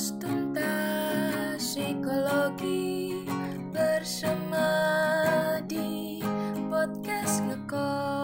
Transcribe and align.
Bahas 0.00 0.16
tuntas 0.16 1.60
psikologi 1.60 3.20
bersama 3.68 4.64
di 5.68 6.24
podcast 6.72 7.44
ngekos. 7.44 8.16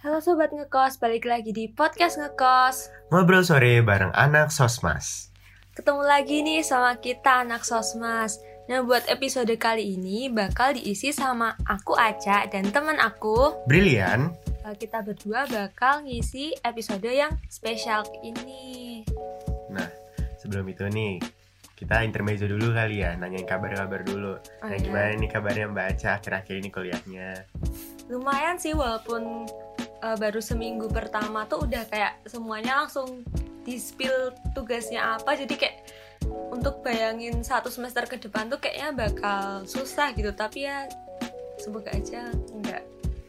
Halo 0.00 0.24
sobat 0.24 0.56
ngekos, 0.56 0.96
balik 1.04 1.28
lagi 1.28 1.52
di 1.52 1.68
podcast 1.68 2.16
ngekos. 2.16 2.88
Ngobrol 3.12 3.44
sore 3.44 3.84
bareng 3.84 4.16
anak 4.16 4.48
Sosmas. 4.48 5.36
Ketemu 5.76 6.02
lagi 6.08 6.40
nih 6.40 6.64
sama 6.64 6.96
kita 6.96 7.44
anak 7.44 7.68
sosmas. 7.68 8.40
Nah 8.72 8.80
buat 8.88 9.04
episode 9.12 9.52
kali 9.60 10.00
ini 10.00 10.32
bakal 10.32 10.72
diisi 10.72 11.12
sama 11.12 11.60
aku 11.68 11.92
Aca 11.92 12.48
dan 12.48 12.72
teman 12.72 12.96
aku. 12.96 13.52
Brilian. 13.68 14.47
Eh, 14.68 14.76
Kita 14.76 15.00
berdua 15.00 15.48
bakal 15.48 16.04
ngisi 16.04 16.52
episode 16.60 17.08
yang 17.08 17.40
spesial 17.48 18.04
ini. 18.20 19.00
Nah, 19.72 19.88
sebelum 20.36 20.68
itu 20.68 20.84
nih, 20.84 21.16
kita 21.72 22.04
intermezzo 22.04 22.44
dulu 22.44 22.76
kali 22.76 23.00
ya, 23.00 23.16
nanyain 23.16 23.48
kabar-kabar 23.48 24.04
dulu. 24.04 24.36
Oh, 24.36 24.68
nah, 24.68 24.76
gimana 24.76 25.16
nih 25.16 25.30
kabarnya 25.32 25.72
Mbak 25.72 25.86
Aca 25.96 26.20
akhir-akhir 26.20 26.54
ini 26.60 26.68
kuliahnya? 26.68 27.48
Lumayan 28.12 28.60
sih 28.60 28.76
walaupun 28.76 29.48
eh, 29.80 30.16
baru 30.20 30.40
seminggu 30.44 30.92
pertama 30.92 31.48
tuh 31.48 31.64
udah 31.64 31.88
kayak 31.88 32.20
semuanya 32.28 32.84
langsung 32.84 33.24
di 33.64 33.76
spill 33.76 34.32
tugasnya 34.56 35.20
apa 35.20 35.36
jadi 35.36 35.54
kayak 35.60 35.76
untuk 36.48 36.80
bayangin 36.80 37.44
satu 37.44 37.68
semester 37.68 38.08
ke 38.08 38.16
depan 38.16 38.48
tuh 38.48 38.56
kayaknya 38.56 38.96
bakal 38.96 39.68
susah 39.68 40.16
gitu 40.16 40.32
tapi 40.32 40.64
ya 40.64 40.88
semoga 41.60 41.92
aja 41.92 42.32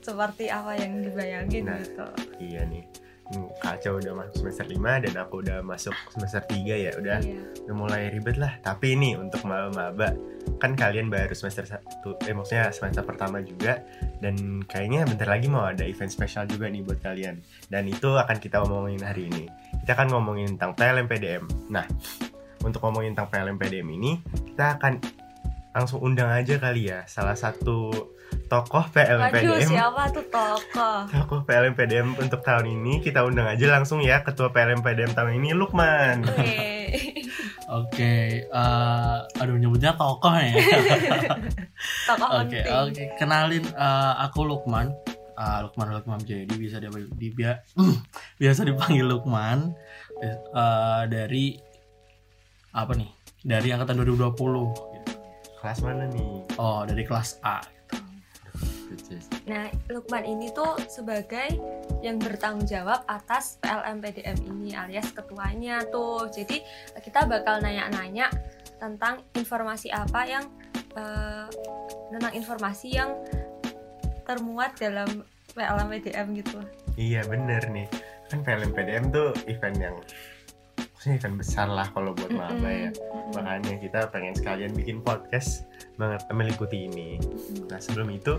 seperti 0.01 0.47
apa 0.47 0.75
yang 0.75 1.03
dibayangin 1.03 1.63
Nah. 1.65 1.77
gitu 1.79 2.05
Iya 2.39 2.63
nih. 2.65 2.85
Hmm, 3.29 3.45
Kaca 3.61 3.93
udah 3.93 4.13
masuk 4.17 4.41
semester 4.41 4.65
5 4.65 4.97
dan 5.05 5.13
aku 5.13 5.45
udah 5.45 5.61
masuk 5.61 5.93
semester 6.09 6.41
3 6.49 6.73
ya. 6.73 6.91
Udah 6.97 7.21
Iya. 7.21 7.45
udah 7.61 7.75
mulai 7.77 8.09
ribet 8.09 8.41
lah. 8.41 8.57
Tapi 8.57 8.97
ini 8.97 9.13
untuk 9.13 9.45
maba-maba 9.45 10.17
kan 10.57 10.73
kalian 10.73 11.13
baru 11.13 11.37
semester 11.37 11.61
satu, 11.61 12.17
eh 12.25 12.33
maksudnya 12.33 12.73
semester 12.73 13.05
pertama 13.05 13.37
juga 13.45 13.85
dan 14.17 14.33
kayaknya 14.65 15.05
bentar 15.05 15.29
lagi 15.29 15.45
mau 15.45 15.61
ada 15.61 15.85
event 15.85 16.09
spesial 16.09 16.49
juga 16.49 16.73
nih 16.73 16.81
buat 16.81 17.05
kalian. 17.05 17.37
Dan 17.69 17.85
itu 17.85 18.17
akan 18.17 18.41
kita 18.41 18.65
omongin 18.65 19.05
hari 19.05 19.29
ini. 19.29 19.45
Kita 19.85 19.93
akan 19.93 20.09
ngomongin 20.09 20.57
tentang 20.57 20.73
PLM 20.73 21.05
PDM. 21.05 21.43
Nah, 21.69 21.85
untuk 22.65 22.81
ngomongin 22.81 23.13
tentang 23.13 23.29
PLM 23.29 23.61
PDM 23.61 23.87
ini, 23.93 24.11
kita 24.25 24.81
akan 24.81 24.97
langsung 25.69 26.01
undang 26.01 26.33
aja 26.33 26.57
kali 26.57 26.89
ya 26.89 27.05
salah 27.05 27.37
satu 27.37 27.93
tokoh 28.49 28.81
PLM 28.89 29.21
Waduh 29.21 29.33
PDM. 29.55 29.69
siapa 29.69 30.01
tuh 30.09 30.25
tokoh 30.27 30.97
Tokoh 31.07 31.39
PLM 31.43 31.73
PDM 31.73 32.17
untuk 32.17 32.41
tahun 32.41 32.65
ini 32.67 32.97
kita 32.99 33.21
undang 33.21 33.45
aja 33.45 33.69
langsung 33.69 34.01
ya 34.01 34.19
ketua 34.19 34.49
PLM 34.49 34.81
PDM 34.81 35.13
tahun 35.13 35.37
ini 35.37 35.53
Lukman. 35.53 36.25
Oke, 37.69 38.13
eh, 38.43 39.17
aduh 39.37 39.55
nyebutnya 39.55 39.93
tokoh 39.93 40.33
ya. 40.33 40.49
tokoh 42.09 42.29
Oke, 42.41 42.59
penting 42.59 42.65
oke. 42.65 43.03
Kenalin 43.15 43.61
eh, 43.63 44.13
aku 44.19 44.41
Lukman. 44.43 44.89
Eh, 45.31 45.57
Lukman 45.61 45.93
Lukman 45.93 46.19
jadi 46.19 46.49
bisa 46.49 46.77
di, 46.77 46.89
di 47.13 47.29
bia- 47.29 47.61
biasa 48.41 48.65
dipanggil 48.65 49.05
Lukman 49.05 49.77
Eh, 50.19 50.35
dari 51.05 51.55
apa 52.71 52.91
nih? 52.91 53.07
Dari 53.39 53.69
angkatan 53.69 53.95
2020. 53.95 54.35
gitu. 54.35 55.11
Kelas 55.55 55.79
mana 55.79 56.03
nih? 56.07 56.43
Oh, 56.55 56.83
dari 56.83 57.03
kelas 57.03 57.39
A. 57.39 57.63
Nah, 59.45 59.69
Lukman 59.89 60.25
ini 60.25 60.49
tuh 60.53 60.77
sebagai 60.89 61.53
yang 62.01 62.17
bertanggung 62.17 62.65
jawab 62.65 63.03
atas 63.05 63.59
PLM 63.59 63.99
PDM 63.99 64.37
ini 64.47 64.71
alias 64.73 65.11
ketuanya 65.11 65.83
tuh. 65.89 66.29
Jadi 66.31 66.63
kita 67.03 67.27
bakal 67.27 67.59
nanya-nanya 67.61 68.31
tentang 68.79 69.21
informasi 69.35 69.91
apa 69.91 70.21
yang 70.25 70.45
eh, 70.95 71.47
tentang 72.09 72.33
informasi 72.33 72.87
yang 72.95 73.11
termuat 74.23 74.77
dalam 74.77 75.25
PLM 75.53 75.87
PDM 75.99 76.27
gitu. 76.39 76.59
Iya 76.95 77.25
bener 77.25 77.65
nih. 77.69 77.87
Kan 78.29 78.45
PLM 78.45 78.71
PDM 78.71 79.05
tuh 79.09 79.33
event 79.49 79.77
yang 79.77 79.95
maksudnya 80.77 81.15
event 81.17 81.35
besar 81.39 81.67
lah 81.71 81.87
kalau 81.91 82.13
buat 82.13 82.31
maba 82.31 82.69
ya. 82.69 82.91
Makanya 83.33 83.79
kita 83.81 83.99
pengen 84.13 84.35
sekalian 84.37 84.71
bikin 84.75 85.01
podcast 85.01 85.65
banget 85.97 86.23
meliputi 86.31 86.85
ini. 86.91 87.17
Nah 87.67 87.79
sebelum 87.81 88.13
itu 88.13 88.37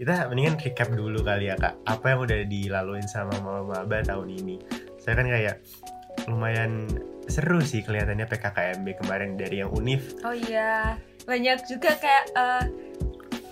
kita 0.00 0.32
mendingan 0.32 0.56
recap 0.56 0.88
dulu 0.90 1.20
kali 1.20 1.52
ya 1.52 1.60
kak. 1.60 1.76
Apa 1.84 2.16
yang 2.16 2.24
udah 2.24 2.38
dilaluin 2.48 3.04
sama 3.04 3.36
maba 3.36 4.00
tahun 4.00 4.32
ini? 4.32 4.56
Saya 4.96 5.12
kan 5.12 5.28
kayak 5.28 5.60
lumayan 6.24 6.88
seru 7.28 7.60
sih 7.60 7.84
kelihatannya 7.84 8.24
PKKMB 8.24 8.86
kemarin 8.98 9.38
dari 9.38 9.62
yang 9.62 9.70
Unif 9.70 10.18
Oh 10.20 10.34
iya, 10.34 10.98
banyak 11.24 11.62
juga 11.64 11.94
kayak 11.94 12.24
eh, 12.34 12.64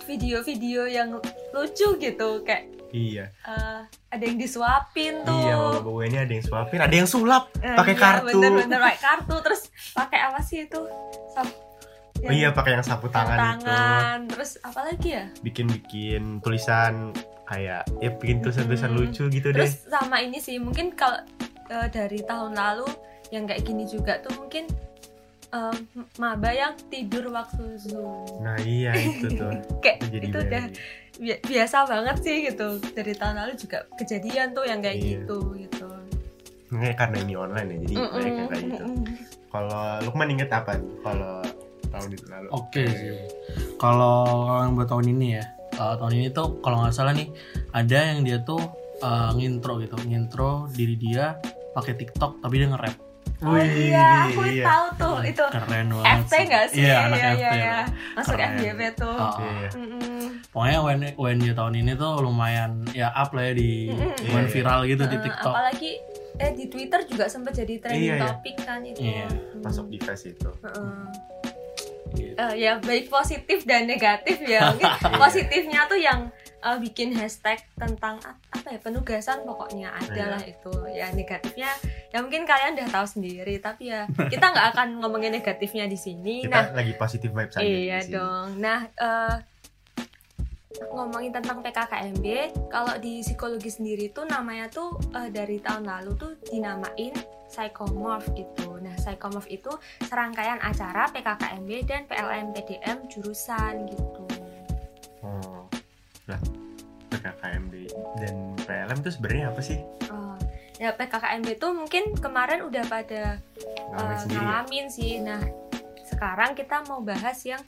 video-video 0.03 0.85
yang 0.85 1.17
lucu 1.53 1.87
gitu 1.95 2.29
kayak 2.43 2.67
Iya, 2.89 3.29
eh, 3.45 3.81
ada 4.09 4.23
yang 4.25 4.41
disuapin 4.41 5.21
tuh. 5.21 5.37
iya 5.39 5.53
mama 5.53 6.01
ini 6.01 6.17
ada 6.17 6.33
yang 6.33 6.41
suapin, 6.41 6.81
ada 6.81 6.89
yang 6.91 7.05
sulap 7.05 7.53
Nah, 7.61 7.77
pakai 7.77 7.93
iya, 7.93 8.01
kartu. 8.01 8.25
bener-bener 8.33 8.79
pakai 8.81 8.99
kartu 8.99 9.35
terus 9.45 9.61
pakai 9.93 10.19
apa 10.25 10.39
sih 10.41 10.65
itu 10.65 10.81
Oh 12.21 12.31
iya 12.31 12.49
pakai 12.49 12.71
yang 12.73 12.83
sapu 12.83 13.07
tangan, 13.07 13.37
tangan 13.57 14.19
terus 14.27 14.59
apa 14.59 14.83
lagi 14.83 15.09
ya 15.11 15.25
itu, 15.29 15.41
bikin-bikin 15.41 16.23
tulisan 16.39 17.15
kayak 17.43 17.87
ya 17.97 18.09
bikin 18.11 18.39
tulisan-tulisan 18.39 18.91
Mm-mm. 18.91 19.07
lucu 19.07 19.23
gitu 19.27 19.47
deh. 19.49 19.63
terus 19.63 19.85
sama 19.85 20.19
ini 20.19 20.37
sih 20.37 20.57
mungkin 20.57 20.91
kalau 20.91 21.17
eh, 21.65 21.87
dari 21.87 22.19
tahun 22.21 22.53
lalu 22.53 22.85
yang 23.29 23.45
kayak 23.45 23.63
gini 23.63 23.83
juga 23.83 24.19
tuh 24.19 24.35
mungkin 24.35 24.67
em, 25.49 25.75
maba 26.15 26.49
yang 26.49 26.73
tidur 26.87 27.29
waktu 27.29 27.61
zoom 27.79 28.25
Nah 28.39 28.59
iya 28.59 28.93
itu 28.93 29.25
tuh. 29.39 29.49
kayak 29.79 29.97
Itu 29.99 30.07
jadi 30.11 30.25
itu 30.27 30.37
udah 30.39 30.63
bi- 31.17 31.41
biasa 31.41 31.77
banget 31.85 32.17
sih 32.19 32.37
gitu 32.43 32.67
dari 32.91 33.13
tahun 33.13 33.35
lalu 33.37 33.53
juga 33.55 33.77
kejadian 33.95 34.51
tuh 34.51 34.63
yang 34.63 34.79
kayak 34.79 34.97
Iya. 34.97 35.07
gitu 35.17 35.39
gitu 35.55 35.87
Nggak, 36.69 36.93
karena 36.95 37.17
ini 37.19 37.33
online 37.33 37.65
ya, 37.67 37.77
jadi 37.81 37.95
banyak 37.97 38.29
yang 38.31 38.47
kayak 38.47 38.63
gitu. 38.67 38.83
Kalau 39.49 39.81
Lukman 40.05 40.29
inget 40.29 40.53
apa? 40.53 40.77
Kalau 41.01 41.41
tahun 41.89 42.09
itu 42.11 42.25
lalu? 42.25 42.47
Oke 42.51 42.83
sih. 42.85 43.13
Kalau 43.75 44.17
yang 44.59 44.73
buat 44.73 44.87
tahun 44.87 45.05
ini 45.09 45.27
ya, 45.33 45.45
eh, 45.71 45.95
tahun 45.95 46.13
ini 46.15 46.27
tuh 46.29 46.59
kalau 46.59 46.81
nggak 46.81 46.93
salah 46.93 47.11
nih 47.11 47.29
ada 47.71 47.97
yang 48.07 48.21
dia 48.21 48.37
tuh 48.39 48.61
eh, 48.99 49.31
ngintro 49.33 49.79
gitu, 49.79 49.95
ngintro 49.97 50.49
diri 50.69 50.93
dia 50.93 51.39
pakai 51.71 51.95
TikTok 51.95 52.39
tapi 52.39 52.55
dia 52.55 52.67
nge-rap. 52.67 52.95
oh 53.39 53.55
iya 53.55 54.27
aku 54.27 54.43
iya. 54.51 54.65
tahu 54.67 54.85
tuh 54.99 55.15
itu 55.23 55.43
Keren 55.47 55.87
banget. 55.95 56.27
FT 56.27 56.33
nggak 56.43 56.65
sih 56.67 56.83
Iya, 56.83 56.95
anak 56.99 57.15
iya, 57.15 57.23
FT. 57.23 57.39
iya, 57.39 57.51
iya. 57.55 57.77
masuk 58.11 58.35
Keren. 58.35 58.51
Tuh 58.91 59.15
Oh, 59.15 59.31
Iya. 59.39 59.69
Mm-mm. 59.71 60.19
Pokoknya 60.51 60.77
UN 60.81 60.99
UNJ 61.15 61.45
tahun 61.55 61.73
ini 61.77 61.91
tuh 61.95 62.11
lumayan 62.19 62.83
ya 62.91 63.07
up 63.09 63.31
lah 63.31 63.47
ya 63.47 63.53
di 63.55 63.87
Mm-mm. 63.87 64.11
lumayan 64.27 64.43
Iya, 64.43 64.51
viral 64.51 64.79
gitu 64.85 65.03
di 65.05 65.15
Eh, 65.15 65.23
TikTok. 65.23 65.53
apalagi 65.55 65.91
eh 66.35 66.51
di 66.51 66.65
Twitter 66.67 66.99
juga 67.05 67.25
sempat 67.25 67.51
jadi 67.53 67.73
trending 67.79 68.03
Iya, 68.03 68.15
iya. 68.17 68.23
topik 68.27 68.55
kan 68.59 68.79
itu 68.83 68.99
Iya, 68.99 69.27
Hmm. 69.27 69.61
Masuk 69.61 69.85
di 69.87 69.97
face 69.97 70.25
itu. 70.29 70.49
Heeh. 70.59 70.99
Gitu. 72.11 72.33
Eh, 72.33 72.53
ya 72.57 72.77
baik 72.77 73.07
positif 73.07 73.63
dan 73.63 73.83
negatif 73.83 74.39
ya 74.41 74.65
mungkin 74.71 74.89
positifnya 75.15 75.85
tuh 75.85 75.95
yang 75.95 76.31
eh, 76.59 76.77
bikin 76.77 77.11
hashtag 77.11 77.59
tentang 77.73 78.17
apa 78.49 78.67
ya 78.67 78.79
penugasan 78.79 79.43
pokoknya 79.43 79.91
ada 79.91 80.09
Iya. 80.11 80.25
lah 80.27 80.41
itu 80.41 80.73
ya 80.89 81.07
negatifnya 81.11 81.69
ya 82.09 82.19
mungkin 82.19 82.43
kalian 82.43 82.73
udah 82.75 82.89
tahu 82.89 83.07
sendiri 83.09 83.57
tapi 83.57 83.89
ya 83.89 84.03
kita 84.25 84.45
nggak 84.45 84.67
akan 84.73 84.87
ngomongin 84.97 85.31
negatifnya 85.31 85.85
di 85.85 85.95
sini 85.95 86.43
nah 86.43 86.65
Kita 86.65 86.75
lagi 86.75 86.93
positif 86.93 87.29
vibes 87.29 87.53
aja. 87.53 87.61
Iya 87.61 87.97
di 87.97 88.03
sini. 88.03 88.13
dong. 88.13 88.47
Nah, 88.57 88.79
eh, 88.87 89.35
ngomongin 90.89 91.31
tentang 91.31 91.59
PKKMB, 91.59 92.25
kalau 92.69 92.93
di 92.97 93.19
psikologi 93.19 93.67
sendiri 93.67 94.09
tuh 94.09 94.23
namanya 94.23 94.69
tuh 94.69 94.95
eh, 95.11 95.29
dari 95.29 95.57
tahun 95.59 95.83
lalu 95.83 96.11
tuh 96.15 96.31
dinamain 96.45 97.13
psychomorph 97.47 98.29
gitu. 98.31 98.68
Psychomorph 99.09 99.49
itu 99.49 99.73
serangkaian 100.05 100.61
acara 100.61 101.09
PKKMB 101.09 101.69
dan 101.89 102.05
PLM 102.05 102.53
PDM 102.53 102.97
jurusan 103.09 103.89
gitu. 103.89 104.23
Oh. 105.25 105.65
Lah, 106.29 106.37
PKKMB 107.09 107.73
dan 108.21 108.33
PLM 108.69 108.97
itu 109.01 109.09
sebenarnya 109.17 109.45
apa 109.49 109.61
sih? 109.65 109.81
Oh, 110.13 110.37
ya 110.77 110.93
PKKMB 110.93 111.57
tuh 111.57 111.73
mungkin 111.73 112.13
kemarin 112.21 112.61
udah 112.61 112.85
pada 112.85 113.41
Ngalamin 113.89 114.29
ya? 114.29 114.37
ngalamin 114.37 114.85
sih. 114.93 115.17
Nah, 115.17 115.41
sekarang 116.05 116.53
kita 116.53 116.85
mau 116.85 117.01
bahas 117.01 117.41
yang 117.41 117.61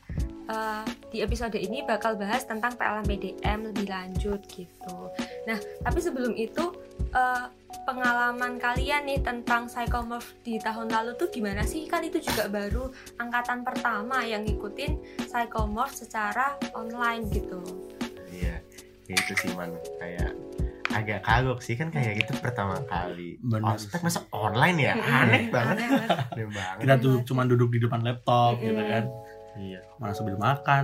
eh, 0.45 0.85
di 1.09 1.25
episode 1.25 1.57
ini 1.57 1.81
bakal 1.81 2.13
bahas 2.15 2.45
tentang 2.45 2.77
PLM 2.77 3.05
PDM 3.09 3.59
lebih 3.73 3.89
lanjut 3.89 4.41
gitu. 4.45 4.97
Nah, 5.49 5.57
tapi 5.81 5.99
sebelum 5.99 6.37
itu 6.37 6.69
eh, 7.11 7.45
pengalaman 7.81 8.55
kalian 8.55 9.03
nih 9.03 9.19
tentang 9.19 9.65
psychomorph 9.65 10.35
di 10.41 10.57
tahun 10.57 10.87
lalu 10.87 11.15
tuh 11.15 11.27
gimana 11.27 11.63
sih? 11.63 11.85
Kan 11.85 12.03
itu 12.03 12.19
juga 12.19 12.47
baru 12.47 12.89
angkatan 13.17 13.61
pertama 13.61 14.21
yang 14.21 14.43
ngikutin 14.43 15.23
psychomorph 15.25 15.93
secara 15.93 16.55
online 16.71 17.25
gitu. 17.29 17.59
Iya, 18.27 18.59
ya 19.05 19.15
itu 19.17 19.33
sih 19.37 19.51
man 19.53 19.71
kayak 19.97 20.31
agak 20.91 21.23
kagok 21.23 21.63
sih 21.63 21.79
kan 21.79 21.87
kayak 21.87 22.19
gitu 22.19 22.35
pertama 22.37 22.75
kali 22.83 23.39
Bener 23.39 23.79
ospek 23.79 24.03
sih. 24.03 24.05
masa 24.05 24.27
online 24.29 24.91
ya 24.91 24.93
aneh 24.99 25.47
banget 25.47 25.87
Aneh 26.35 26.47
banget. 26.51 26.83
kita 26.83 26.93
tuh 26.99 27.23
cuma 27.23 27.47
duduk 27.47 27.71
di 27.71 27.79
depan 27.79 28.03
laptop 28.03 28.59
gitu 28.59 28.75
kan 28.75 29.07
iya 29.53 29.79
mana 29.95 30.11
sambil 30.11 30.35
makan 30.35 30.83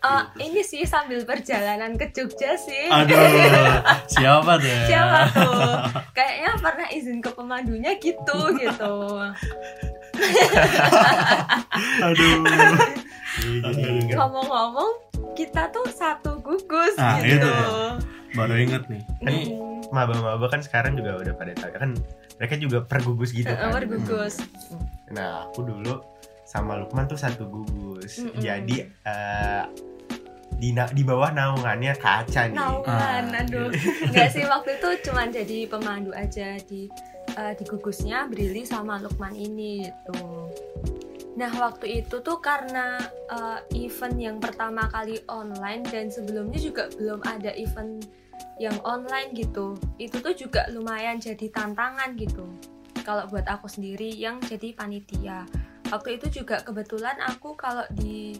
Oh, 0.00 0.22
ini 0.36 0.60
sih 0.60 0.84
sambil 0.84 1.22
perjalanan 1.22 1.94
ke 1.94 2.08
Jogja 2.08 2.54
sih. 2.54 2.86
aduh 2.86 3.18
siapa 4.06 4.52
tuh 4.56 4.78
Siapa 4.88 5.18
tuh? 5.28 5.62
Kayaknya 6.12 6.50
pernah 6.56 6.88
izin 6.88 7.18
ke 7.18 7.30
pemandunya 7.30 7.92
gitu 7.96 8.38
gitu. 8.54 8.94
aduh 12.00 12.36
Iya, 13.38 13.60
jadi 13.62 13.78
Aduh. 13.78 14.02
inget. 14.02 14.16
Ngomong-ngomong, 14.18 14.90
kita 15.32 15.70
tuh 15.70 15.86
satu 15.88 16.40
gugus 16.40 16.94
Ah, 16.96 17.20
gitu. 17.20 17.38
itu 17.38 17.46
tuh. 17.46 17.94
baru 18.30 18.54
inget 18.56 18.82
nih 18.86 19.00
Kan 19.20 19.32
Mm. 19.32 19.88
maba-maba 19.88 20.46
kan 20.48 20.60
sekarang 20.60 20.92
juga 20.94 21.16
udah 21.16 21.32
pada 21.32 21.54
tahu 21.54 21.70
kan 21.72 21.90
mereka 22.36 22.54
juga 22.56 22.78
pergugus 22.82 23.30
gitu 23.30 23.46
Eh, 23.46 23.54
kan 23.54 23.72
bergugus. 23.72 24.42
nah 25.08 25.46
aku 25.46 25.64
dulu 25.64 25.96
sama 26.48 26.80
Lukman 26.80 27.04
tuh 27.04 27.20
satu 27.20 27.44
gugus 27.44 28.24
Mm-mm. 28.24 28.40
jadi 28.40 28.88
eh, 29.04 29.64
di 30.58 30.74
di 30.74 31.02
bawah 31.06 31.30
naungannya 31.30 31.94
Kak 31.94 32.26
Aca 32.26 32.50
nih 32.50 32.56
Naungan, 32.58 33.24
Ah, 33.30 33.40
aduh. 33.46 33.70
Enggak 34.10 34.28
sih 34.34 34.42
waktu 34.42 34.74
itu 34.74 34.88
cuman 35.06 35.30
jadi 35.30 35.58
pemandu 35.70 36.10
aja 36.10 36.58
di 36.66 36.90
eh, 37.38 37.52
di 37.54 37.62
gugusnya 37.62 38.26
Brili 38.26 38.66
sama 38.66 38.98
Lukman 38.98 39.38
ini 39.38 39.86
gitu. 39.86 40.50
Nah 41.38 41.54
waktu 41.54 42.02
itu 42.02 42.18
tuh 42.18 42.42
karena 42.42 42.98
eh, 43.30 43.60
event 43.78 44.18
yang 44.18 44.36
pertama 44.42 44.90
kali 44.90 45.22
online 45.30 45.86
dan 45.86 46.10
sebelumnya 46.10 46.58
juga 46.58 46.90
belum 46.98 47.22
ada 47.22 47.54
event 47.54 48.02
yang 48.58 48.74
online 48.82 49.30
gitu. 49.38 49.78
Itu 50.02 50.18
tuh 50.18 50.34
juga 50.34 50.66
lumayan 50.74 51.22
jadi 51.22 51.46
tantangan 51.54 52.18
gitu. 52.18 52.42
Kalau 53.06 53.30
buat 53.30 53.46
aku 53.46 53.70
sendiri 53.70 54.10
yang 54.10 54.42
jadi 54.42 54.74
panitia. 54.74 55.46
Waktu 55.88 56.20
itu 56.20 56.42
juga 56.42 56.60
kebetulan 56.60 57.16
aku 57.24 57.56
kalau 57.56 57.84
di 57.96 58.36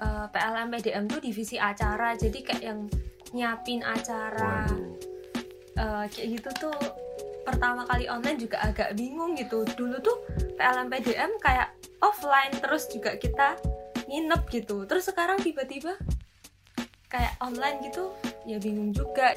eh, 0.00 0.26
PLM 0.28 0.68
PDM 0.68 1.04
tuh 1.08 1.20
divisi 1.20 1.56
acara, 1.56 2.12
jadi 2.16 2.38
kayak 2.44 2.62
yang 2.62 2.80
nyiapin 3.34 3.82
acara 3.82 4.68
Waduh. 4.68 4.92
eh, 5.80 6.04
kayak 6.12 6.28
gitu 6.40 6.50
tuh 6.68 6.78
pertama 7.44 7.84
kali 7.84 8.08
online 8.08 8.40
juga 8.40 8.60
agak 8.64 8.96
bingung 8.96 9.36
gitu. 9.36 9.64
Dulu 9.64 10.00
tuh 10.00 10.16
PLM 10.56 10.88
PDM 10.88 11.32
kayak 11.40 11.72
offline 12.00 12.52
terus 12.60 12.88
juga 12.92 13.16
kita 13.16 13.56
nginep 14.08 14.42
gitu. 14.52 14.84
Terus 14.84 15.08
sekarang 15.08 15.40
tiba-tiba 15.40 15.96
kayak 17.08 17.38
online 17.38 17.78
gitu 17.86 18.10
ya 18.42 18.58
bingung 18.58 18.90
juga 18.90 19.30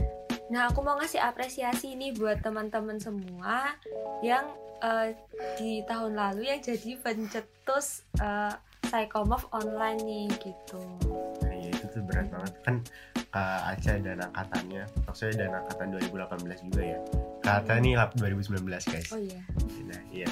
nah 0.48 0.72
aku 0.72 0.80
mau 0.80 0.96
ngasih 0.96 1.20
apresiasi 1.20 1.96
ini 1.98 2.16
buat 2.16 2.40
teman-teman 2.40 2.98
semua 3.00 3.76
yang 4.24 4.48
eh, 4.84 5.18
di 5.60 5.84
tahun 5.84 6.16
lalu 6.16 6.48
yang 6.50 6.60
jadi 6.64 6.96
pencetus 7.02 8.08
eh, 8.22 8.56
Psychomov 8.88 9.52
online 9.52 10.00
nih 10.08 10.28
gitu. 10.40 10.80
Nah, 11.44 11.52
ya 11.52 11.70
itu 11.76 11.86
tuh 11.92 12.02
berat 12.08 12.32
banget. 12.32 12.54
Kan 12.64 12.76
Kak 13.28 13.76
Aca 13.76 13.94
dan 14.00 14.18
angkatannya 14.24 14.84
maksudnya 15.04 15.36
dan 15.44 15.52
angkatan 15.60 15.88
2018 15.92 16.66
juga 16.72 16.82
ya. 16.96 17.00
Kak 17.44 17.56
Aca 17.68 17.74
nih 17.84 17.94
lap 18.00 18.16
2019 18.16 18.64
guys. 18.64 19.12
Oh 19.12 19.20
iya. 19.20 19.42
Nah 19.84 20.02
iya. 20.08 20.30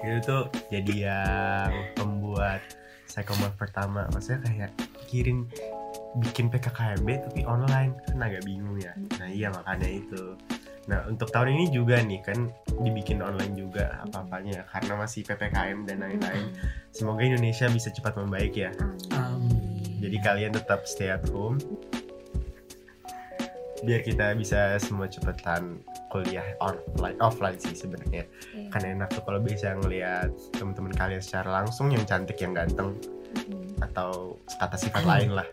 Itu 0.00 0.18
tuh 0.24 0.42
jadi 0.72 0.94
yang 1.12 1.72
pembuat 1.92 2.64
Psychomorph 3.04 3.60
pertama. 3.60 4.08
Maksudnya 4.16 4.40
kayak 4.48 4.72
kirim 5.12 5.44
bikin 6.16 6.48
PKKMB 6.48 7.08
tapi 7.28 7.40
online. 7.44 7.92
Kan 8.08 8.24
agak 8.24 8.42
bingung 8.48 8.80
ya. 8.80 8.96
Nah 9.20 9.28
iya 9.28 9.52
makanya 9.52 9.88
itu. 9.88 10.34
Nah 10.88 11.04
untuk 11.04 11.28
tahun 11.28 11.52
ini 11.52 11.66
juga 11.68 12.00
nih 12.00 12.24
kan 12.24 12.48
dibikin 12.80 13.20
online 13.20 13.52
juga 13.52 14.00
apa-apanya 14.08 14.64
karena 14.72 14.96
masih 14.96 15.20
PPKM 15.28 15.84
dan 15.84 16.00
lain-lain. 16.00 16.48
Semoga 16.96 17.20
Indonesia 17.20 17.68
bisa 17.68 17.92
cepat 17.92 18.16
membaik 18.16 18.56
ya. 18.56 18.72
Amin. 19.12 19.60
jadi 19.98 20.14
kalian 20.22 20.52
tetap 20.54 20.86
stay 20.88 21.12
at 21.12 21.22
home. 21.28 21.60
Biar 23.82 24.02
kita 24.02 24.34
bisa 24.34 24.74
semua 24.82 25.06
cepetan 25.06 25.82
kuliah 26.10 26.56
offline 26.58 27.18
offline 27.20 27.58
sih 27.60 27.76
sebenarnya. 27.76 28.24
Iya. 28.56 28.72
kan 28.72 28.82
enak 28.82 29.12
tuh 29.12 29.22
kalau 29.22 29.38
bisa 29.44 29.76
ngelihat 29.76 30.32
teman-teman 30.56 30.94
kalian 30.96 31.22
secara 31.22 31.62
langsung 31.62 31.92
yang 31.92 32.02
cantik 32.08 32.40
yang 32.40 32.56
ganteng. 32.56 32.96
Mm-mm. 33.28 33.76
atau 33.84 34.40
kata 34.56 34.80
sifat 34.80 35.04
lain 35.04 35.36
lah 35.36 35.44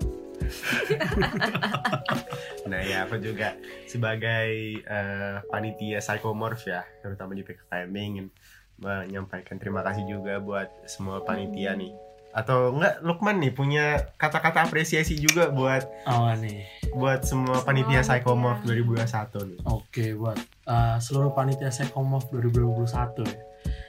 nah 2.72 2.82
ya 2.82 3.06
aku 3.06 3.22
juga 3.22 3.54
sebagai 3.86 4.82
eh, 4.82 5.38
panitia 5.50 6.02
psychomorph 6.02 6.66
ya 6.66 6.82
terutama 7.02 7.38
di 7.38 7.46
PKKM 7.46 7.92
ingin 7.94 8.28
menyampaikan 8.76 9.56
terima 9.56 9.86
kasih 9.86 10.04
juga 10.08 10.40
buat 10.44 10.68
semua 10.90 11.24
panitia 11.24 11.76
nih 11.76 11.94
atau 12.36 12.76
enggak 12.76 13.00
Lukman 13.00 13.40
nih 13.40 13.56
punya 13.56 14.12
kata-kata 14.20 14.68
apresiasi 14.68 15.16
juga 15.16 15.48
buat 15.56 15.88
oh 16.04 16.36
nih 16.36 16.68
buat 16.92 17.24
semua 17.24 17.64
panitia 17.64 18.04
panitia. 18.04 18.20
psychomorph 18.20 18.60
2021 18.68 19.56
nih 19.56 19.60
Oke 19.64 20.06
buat 20.20 20.36
uh, 20.68 21.00
seluruh 21.00 21.32
panitia 21.32 21.72
Sekomov 21.72 22.28
2021 22.36 23.24
ya. 23.24 23.40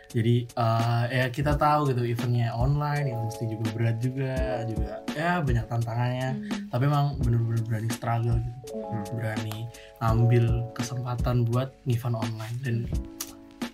Jadi 0.06 0.46
uh, 0.54 1.04
ya 1.10 1.26
kita 1.34 1.58
tahu 1.58 1.90
gitu 1.90 2.06
eventnya 2.06 2.54
online 2.54 3.10
yang 3.10 3.20
mesti 3.26 3.44
juga 3.50 3.66
berat 3.74 3.96
juga 3.98 4.62
juga 4.64 5.02
ya 5.12 5.42
banyak 5.42 5.66
tantangannya. 5.66 6.30
Mm. 6.46 6.70
Tapi 6.70 6.82
emang 6.86 7.06
bener-bener 7.20 7.62
berani 7.66 7.90
struggle 7.90 8.38
gitu, 8.38 8.74
Mm. 8.86 9.04
berani 9.18 9.56
ngambil 9.98 10.44
kesempatan 10.76 11.36
buat 11.50 11.74
event 11.90 12.16
online 12.16 12.56
dan 12.62 12.76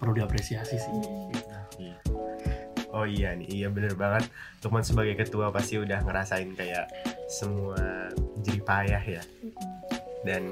perlu 0.01 0.17
diapresiasi 0.17 0.77
sih. 0.81 0.93
Mm. 0.93 1.31
Iya. 1.79 1.97
Oh 2.93 3.09
iya 3.09 3.33
nih, 3.33 3.49
iya 3.49 3.69
bener 3.73 3.97
banget. 3.97 4.29
Lukman 4.65 4.85
sebagai 4.85 5.17
ketua 5.17 5.49
pasti 5.49 5.81
udah 5.81 6.05
ngerasain 6.05 6.53
kayak 6.53 6.89
semua 7.29 8.09
jerih 8.45 8.65
payah 8.65 9.05
ya. 9.05 9.23
Mm. 9.45 9.53
Dan 10.23 10.43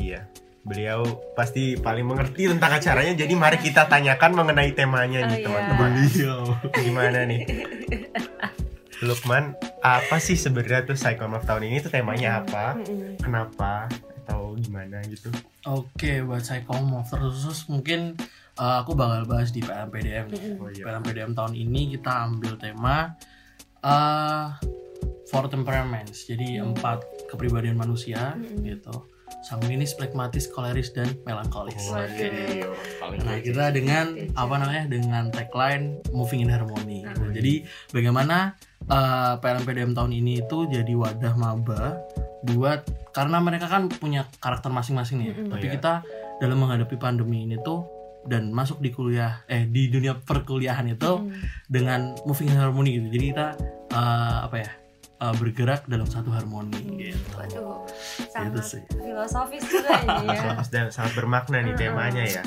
iya, 0.00 0.26
beliau 0.60 1.02
pasti 1.32 1.74
paling 1.74 2.04
mengerti 2.04 2.46
tentang 2.46 2.76
acaranya. 2.76 3.14
Jadi 3.16 3.32
mari 3.32 3.56
kita 3.56 3.86
tanyakan 3.86 4.36
mengenai 4.36 4.70
temanya 4.72 5.24
Oh, 5.24 5.28
nih 5.28 5.38
iya. 5.40 5.44
teman-teman. 5.48 5.90
Beliau. 5.96 6.40
Gimana 6.74 7.18
nih? 7.24 7.42
Lukman, 9.00 9.56
apa 9.80 10.20
sih 10.20 10.36
sebenarnya 10.36 10.84
tuh 10.84 10.92
Psychomorph 10.92 11.48
tahun 11.48 11.72
ini 11.72 11.80
tuh 11.80 11.88
temanya 11.88 12.44
apa? 12.44 12.76
Kenapa? 13.16 13.88
Atau 14.20 14.60
gimana 14.60 15.00
gitu? 15.08 15.32
Oke 15.64 16.20
buat 16.20 16.44
Psychomov 16.44 17.08
terkhusus 17.08 17.64
mungkin 17.66 18.20
uh, 18.60 18.84
aku 18.84 18.92
bakal 18.92 19.24
bahas 19.24 19.56
di. 19.56 19.64
Mm-mm. 19.64 20.60
Oh 20.60 20.68
iya. 20.68 20.84
PLMPDM 20.84 21.32
tahun 21.32 21.56
ini 21.56 21.96
kita 21.96 22.12
ambil 22.28 22.60
tema 22.60 23.16
uh, 23.80 24.52
Four 25.32 25.48
Temperaments. 25.48 26.28
Jadi 26.28 26.60
Hmm. 26.60 26.76
empat 26.76 27.00
kepribadian 27.32 27.80
manusia 27.80 28.36
gitu. 28.60 29.08
Sanguinis, 29.40 29.94
plekmatis, 29.94 30.46
koleris 30.46 30.90
dan 30.90 31.10
melankolis. 31.22 31.78
Oh, 31.86 31.96
Waduh. 31.96 32.10
iya. 32.12 32.66
Paling 32.98 33.20
Nah, 33.20 33.38
kita 33.38 33.64
dengan 33.70 34.06
apa 34.32 34.54
namanya? 34.56 34.84
Dengan 34.86 35.24
tagline 35.28 36.02
Moving 36.10 36.44
in 36.44 36.50
Harmony. 36.50 37.02
Nah. 37.02 37.14
Nah, 37.14 37.30
jadi 37.30 37.64
bagaimana 37.90 38.54
uh, 38.86 39.38
PLMPDM 39.38 39.92
tahun 39.92 40.12
ini 40.12 40.40
itu 40.40 40.66
jadi 40.66 40.92
wadah 40.92 41.34
maba 41.34 41.98
buat 42.42 42.84
karena 43.10 43.36
mereka 43.38 43.66
kan 43.66 43.88
punya 43.88 44.24
karakter 44.38 44.68
masing-masing 44.68 45.20
nih. 45.20 45.28
Mm-mm. 45.32 45.50
Tapi 45.50 45.60
Oh, 45.60 45.68
iya. 45.68 45.74
kita 45.76 45.92
dalam 46.38 46.56
menghadapi 46.58 46.96
pandemi 46.96 47.44
ini 47.44 47.60
tuh 47.60 47.84
dan 48.20 48.48
masuk 48.48 48.78
di 48.78 48.92
kuliah 48.92 49.40
eh 49.46 49.64
di 49.64 49.88
dunia 49.88 50.12
perkuliahan 50.14 50.84
itu 50.86 51.12
Mm. 51.20 51.32
dengan 51.66 52.00
moving 52.24 52.48
in 52.48 52.56
harmony 52.56 52.96
gitu. 52.96 53.08
Jadi 53.10 53.24
kita 53.30 53.46
uh, 53.92 54.44
apa 54.44 54.56
ya? 54.56 54.70
Uh, 55.20 55.34
bergerak 55.34 55.84
dalam 55.86 56.04
satu 56.04 56.28
harmoni 56.28 56.80
gitu. 56.98 57.20
Waduh, 57.32 57.84
Gitu 58.16 58.28
sangat 58.28 58.64
sih. 58.64 58.82
filosofis 58.90 59.62
juga 59.62 59.92
ini 60.00 60.26
ya. 60.26 60.40
Sangat- 60.40 60.70
dan 60.70 60.86
sangat 60.88 61.12
bermakna 61.14 61.58
nih 61.62 61.74
temanya 61.74 62.24
ya. 62.24 62.42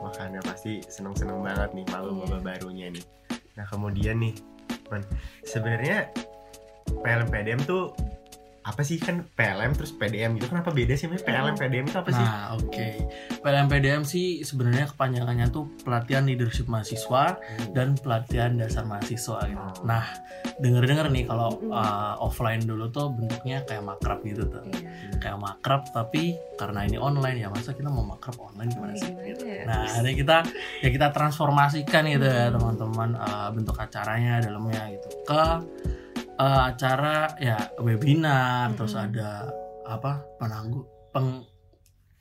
Makanya 0.00 0.40
pasti 0.40 0.78
seneng-seneng 0.84 1.40
banget 1.40 1.70
nih 1.72 1.86
malu 1.88 2.14
maba 2.14 2.38
barunya 2.38 2.88
nih 2.88 3.04
nah 3.54 3.62
kemudian 3.64 4.18
nih 4.18 4.34
sebenarnya 5.42 6.10
PLM 6.92 7.30
PDM 7.30 7.60
tuh 7.62 7.94
apa 8.64 8.80
sih 8.80 8.96
kan 8.96 9.28
PLM 9.36 9.76
terus 9.76 9.92
PDM 9.92 10.40
gitu 10.40 10.48
kenapa 10.48 10.72
beda 10.72 10.96
sih? 10.96 11.04
PLM 11.04 11.52
PDM 11.54 11.84
itu 11.84 11.98
apa 12.00 12.10
sih 12.10 12.24
Nah, 12.24 12.56
oke. 12.56 12.88
PLMPDM 13.44 14.02
sih 14.02 14.40
sebenarnya 14.40 14.88
kepanjangannya 14.88 15.52
tuh 15.52 15.68
pelatihan 15.84 16.24
leadership 16.24 16.64
mahasiswa 16.64 17.36
dan 17.76 17.92
pelatihan 18.00 18.56
dasar 18.56 18.88
mahasiswa 18.88 19.44
gitu. 19.44 19.60
Oh. 19.60 19.84
Nah, 19.84 20.08
denger-denger 20.64 21.12
nih 21.12 21.24
kalau 21.28 21.60
uh, 21.68 22.16
offline 22.24 22.64
dulu 22.64 22.88
tuh 22.88 23.12
bentuknya 23.12 23.60
kayak 23.68 23.84
makrab 23.84 24.24
gitu 24.24 24.48
tuh. 24.48 24.64
Iya. 24.64 25.20
Kayak 25.20 25.38
makrab 25.44 25.84
tapi 25.92 26.32
karena 26.56 26.88
ini 26.88 26.96
online 26.96 27.44
ya 27.44 27.52
masa 27.52 27.76
kita 27.76 27.92
mau 27.92 28.06
makrab 28.06 28.40
online 28.40 28.72
gimana 28.72 28.94
sih? 28.96 29.12
Ya? 29.12 29.68
Nah, 29.68 29.84
akhirnya 29.84 30.14
kita 30.16 30.36
ya 30.80 30.88
kita 30.88 31.06
transformasikan 31.12 32.08
gitu 32.08 32.24
ya 32.24 32.48
Hmm. 32.48 32.56
teman-teman 32.56 33.10
uh, 33.16 33.48
bentuk 33.52 33.76
acaranya 33.76 34.40
dalamnya 34.40 34.88
gitu 34.96 35.08
ke 35.24 35.42
uh, 36.36 36.68
acara 36.68 37.32
ya 37.36 37.58
webinar 37.78 38.72
terus 38.74 38.94
Hmm. 38.94 39.06
ada 39.08 39.48
apa 39.84 40.22
penanggu 40.36 40.82
peng 41.10 41.44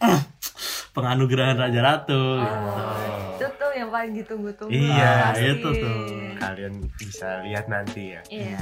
penganugerahan 0.93 1.57
raja 1.57 1.81
ratu 1.81 2.37
Oh, 2.37 2.41
gitu. 2.41 2.83
itu 3.33 3.47
tuh 3.55 3.71
yang 3.73 3.89
paling 3.89 4.13
ditunggu-tunggu 4.13 4.71
Iya, 4.71 5.13
pasti. 5.31 5.45
itu 5.49 5.69
tuh. 5.73 5.97
kalian 6.35 6.73
bisa 6.93 7.29
lihat 7.41 7.65
nanti 7.65 8.13
ya 8.13 8.21
iya 8.27 8.61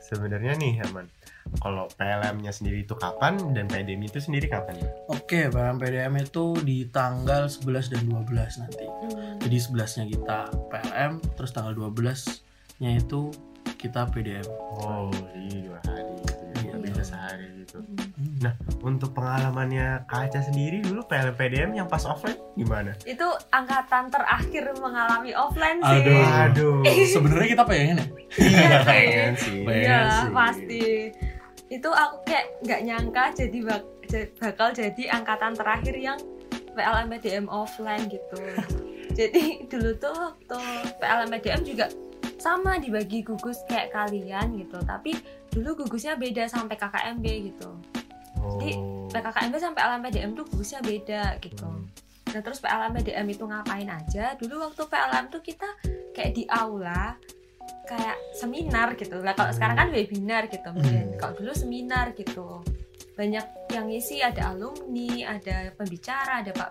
sebenarnya 0.00 0.54
nih 0.54 0.78
Herman 0.78 1.08
kalau 1.56 1.86
PLM-nya 1.92 2.50
sendiri 2.50 2.82
itu 2.82 2.94
kapan 2.94 3.36
dan 3.52 3.66
PDM 3.66 4.02
itu 4.02 4.18
sendiri 4.18 4.48
kapan 4.48 4.74
ya? 4.74 4.90
Oke, 5.06 5.46
PLM 5.46 5.78
PDM 5.78 6.14
itu 6.18 6.56
di 6.58 6.88
tanggal 6.88 7.46
11 7.46 7.94
dan 7.94 8.02
12 8.04 8.26
nanti. 8.58 8.82
Hmm. 8.82 9.38
Jadi 9.38 9.56
11-nya 9.62 10.04
kita 10.08 10.38
PLM, 10.66 11.12
terus 11.36 11.54
tanggal 11.54 11.70
12-nya 11.76 12.90
itu 12.96 13.30
kita 13.84 14.08
PDM. 14.08 14.46
Oh, 14.74 15.12
iya 15.36 15.58
dua 15.62 15.78
hari 15.84 16.08
gitu 16.16 16.32
ya. 16.32 16.52
Iya. 16.56 16.72
Nggak 16.72 16.80
bisa 16.88 17.02
sehari 17.06 17.46
gitu. 17.60 17.78
Hmm. 17.84 18.52
Untuk 18.82 19.12
pengalamannya 19.12 20.04
Kaca 20.04 20.40
sendiri 20.40 20.80
dulu 20.80 21.04
PLM 21.04 21.34
PDM 21.34 21.70
yang 21.74 21.86
pas 21.86 22.04
offline 22.04 22.36
gimana? 22.54 22.92
itu 23.04 23.24
angkatan 23.50 24.08
terakhir 24.08 24.72
mengalami 24.78 25.32
offline 25.34 25.80
sih 25.80 26.00
Aduh. 26.00 26.24
Aduh. 26.42 26.76
Sebenarnya 27.14 27.48
kita 27.50 27.64
pengen 27.64 27.96
ya. 27.96 28.06
Iya 28.38 28.78
pengen 28.88 29.32
sih. 29.34 29.60
Pengen 29.62 29.84
Iya 29.84 30.00
sih. 30.14 30.30
pasti 30.30 30.84
itu 31.66 31.88
aku 31.88 32.16
kayak 32.24 32.46
nggak 32.62 32.80
nyangka 32.82 33.24
jadi 33.34 33.58
bak- 33.62 33.92
bakal 34.38 34.68
jadi 34.70 35.02
angkatan 35.10 35.52
terakhir 35.52 35.96
yang 35.96 36.18
PLM 36.70 37.08
PDM 37.08 37.46
offline 37.48 38.06
gitu 38.06 38.38
jadi 39.18 39.42
dulu 39.64 39.90
tuh 39.96 40.12
waktu 40.12 40.58
PLM 40.98 41.28
PDM 41.32 41.60
juga 41.64 41.86
sama 42.44 42.76
dibagi 42.76 43.24
gugus 43.24 43.64
kayak 43.64 43.96
kalian 43.96 44.60
gitu 44.60 44.76
tapi 44.84 45.16
dulu 45.48 45.86
gugusnya 45.86 46.20
beda 46.20 46.44
sampai 46.44 46.76
KKMB 46.76 47.24
gitu 47.48 47.70
Jadi, 48.44 48.76
Oh. 48.76 49.08
PKKMB 49.08 49.56
sampai 49.56 49.80
PLM 49.80 50.02
PDM 50.04 50.30
tuh 50.36 50.44
gugusnya 50.52 50.84
beda 50.84 51.40
gitu 51.40 51.64
Hmm. 51.64 51.88
Nah 52.34 52.42
terus 52.42 52.58
PLM 52.58 52.92
PDM 52.98 53.26
itu 53.30 53.46
ngapain 53.46 53.86
aja? 53.86 54.34
Dulu 54.34 54.58
waktu 54.58 54.82
PLM 54.90 55.30
tuh 55.30 55.38
kita 55.38 55.70
kayak 56.10 56.34
di 56.34 56.42
aula 56.50 57.14
kayak 57.86 58.16
seminar 58.34 58.98
gitu. 58.98 59.22
Lah 59.22 59.38
kalau 59.38 59.54
sekarang 59.54 59.78
kan 59.78 59.88
webinar 59.94 60.50
gitu. 60.50 60.66
mungkin. 60.74 61.14
Hmm. 61.14 61.18
Kalau 61.22 61.32
dulu 61.38 61.54
seminar 61.54 62.10
gitu. 62.18 62.66
Banyak 63.14 63.70
yang 63.70 63.86
ngisi 63.86 64.18
ada 64.18 64.50
alumni, 64.50 65.38
ada 65.38 65.70
pembicara, 65.78 66.42
ada 66.42 66.50
Pak 66.50 66.70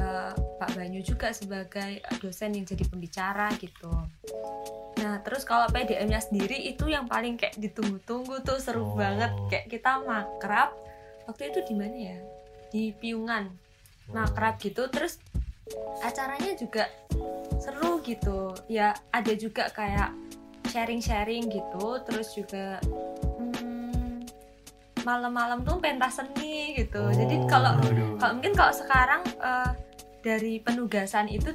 eh, 0.00 0.32
Pak 0.56 0.70
Banyu 0.72 1.04
juga 1.04 1.28
sebagai 1.36 2.00
dosen 2.24 2.56
yang 2.56 2.64
jadi 2.64 2.88
pembicara 2.88 3.52
gitu. 3.60 3.92
Terus 5.24 5.42
kalau 5.42 5.66
PDM-nya 5.66 6.20
sendiri 6.20 6.54
itu 6.62 6.86
yang 6.86 7.04
paling 7.04 7.34
kayak 7.34 7.56
ditunggu-tunggu 7.56 8.44
tuh 8.44 8.60
seru 8.60 8.84
Oh. 8.84 8.94
banget. 8.94 9.32
Kayak 9.48 9.66
kita 9.68 9.90
makrab. 10.00 10.70
Waktu 11.24 11.50
itu 11.50 11.60
di 11.64 11.74
mana 11.74 11.96
ya? 11.96 12.18
Di 12.68 12.92
Piungan 12.92 13.48
makrab 14.06 14.60
gitu 14.60 14.84
terus 14.86 15.16
acaranya 15.98 16.52
juga 16.52 16.92
seru 17.56 18.04
gitu 18.04 18.52
ya 18.68 18.92
ada 19.08 19.32
juga 19.32 19.72
kayak 19.72 20.12
sharing-sharing 20.68 21.48
gitu 21.48 22.04
terus 22.04 22.36
juga 22.36 22.84
hmm, 23.40 24.28
malam-malam 25.04 25.64
tuh 25.64 25.80
pentas 25.80 26.20
seni 26.20 26.76
gitu 26.76 27.08
jadi 27.08 27.34
Oh, 27.38 27.48
kalau 27.48 27.72
Aduh. 27.80 28.20
kalau 28.20 28.32
mungkin 28.36 28.52
kalau 28.52 28.72
sekarang 28.76 29.22
eh, 29.40 29.70
dari 30.20 30.60
penugasan 30.60 31.28
itu 31.28 31.48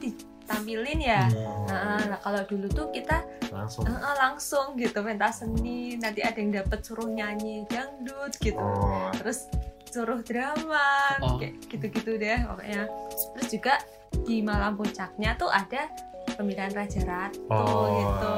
ditampilin 0.49 0.99
ya 0.99 1.21
Hmm. 1.29 1.69
Nah, 1.69 2.01
nah, 2.01 2.19
kalau 2.19 2.41
dulu 2.43 2.65
tuh 2.67 2.89
kita 2.89 3.21
langsung. 3.53 3.85
eh, 3.85 3.93
eh, 3.93 4.15
langsung 4.17 4.65
gitu 4.73 4.99
pentas 4.99 5.45
seni 5.45 5.93
nanti 5.95 6.25
ada 6.25 6.33
yang 6.33 6.49
dapat 6.51 6.81
suruh 6.81 7.05
nyanyi 7.05 7.61
dangdut 7.69 8.33
gitu 8.41 8.57
Oh. 8.57 9.13
terus 9.13 9.45
suruh 9.85 10.17
drama 10.19 11.13
Oh. 11.21 11.37
kayak 11.37 11.61
gitu-gitu 11.69 12.17
deh 12.17 12.41
pokoknya 12.43 12.89
terus 13.37 13.47
juga 13.47 13.73
di 14.19 14.41
malam 14.41 14.73
puncaknya 14.73 15.37
tuh 15.37 15.47
ada 15.47 15.85
pemilihan 16.33 16.73
raja 16.73 17.01
ratu 17.05 17.45
Oh. 17.47 17.85
gitu 17.93 18.33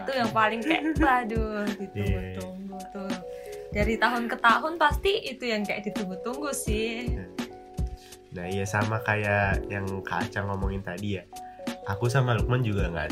itu 0.00 0.10
yang 0.16 0.30
paling 0.32 0.60
kayak 0.62 0.82
waduh 0.96 1.68
Iya. 1.68 1.76
ditunggu-tunggu 1.76 2.78
tuh 2.90 3.12
dari 3.70 3.94
tahun 3.94 4.24
ke 4.26 4.36
tahun 4.38 4.72
pasti 4.76 5.12
itu 5.26 5.44
yang 5.44 5.62
kayak 5.62 5.84
ditunggu-tunggu 5.84 6.48
sih 6.50 7.04
Nah 8.30 8.46
iya 8.46 8.62
sama 8.62 9.02
kayak 9.02 9.66
yang 9.66 9.82
Kak 10.00 10.30
Aca 10.30 10.46
ngomongin 10.46 10.78
tadi 10.80 11.18
ya. 11.18 11.26
Aku 11.86 12.06
sama 12.06 12.34
Lukman 12.34 12.60
juga 12.60 12.88
nggak 12.88 13.10